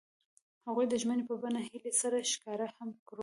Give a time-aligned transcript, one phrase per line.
[0.67, 3.19] هغوی د ژمنې په بڼه هیلې سره ښکاره هم کړه.